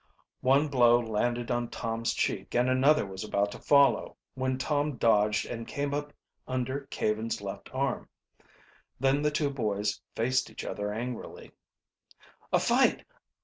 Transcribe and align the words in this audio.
One 0.41 0.67
blow 0.67 0.99
landed 0.99 1.51
on 1.51 1.69
Tom's 1.69 2.15
cheek 2.15 2.55
and 2.55 2.67
another 2.67 3.05
was 3.05 3.23
about 3.23 3.51
to 3.51 3.59
follow, 3.59 4.17
when 4.33 4.57
Tom 4.57 4.97
dodged 4.97 5.45
and 5.45 5.67
came 5.67 5.93
up 5.93 6.11
under 6.47 6.87
Caven's 6.89 7.39
left 7.39 7.69
arm. 7.71 8.09
Then 8.99 9.21
the 9.21 9.29
two 9.29 9.51
boys 9.51 10.01
faced 10.15 10.49
each 10.49 10.65
other 10.65 10.91
angrily. 10.91 11.51
"A 12.51 12.57
fight! 12.59 13.05